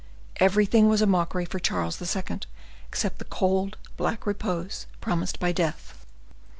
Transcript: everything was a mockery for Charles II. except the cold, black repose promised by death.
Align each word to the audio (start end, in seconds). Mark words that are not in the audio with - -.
everything 0.37 0.89
was 0.89 0.99
a 0.99 1.05
mockery 1.05 1.45
for 1.45 1.59
Charles 1.59 2.01
II. 2.01 2.39
except 2.87 3.19
the 3.19 3.25
cold, 3.25 3.77
black 3.97 4.25
repose 4.25 4.87
promised 4.99 5.39
by 5.39 5.51
death. 5.51 6.07